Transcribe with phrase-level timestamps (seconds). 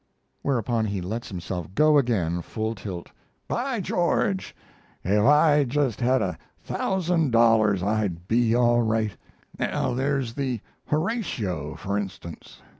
[0.41, 3.11] Whereupon, he lets himself go again, full tilt:
[3.47, 4.55] By George,
[5.03, 9.15] if I just had a thousand dollars I'd be all right!
[9.59, 12.61] Now there's the "Horatio," for instance.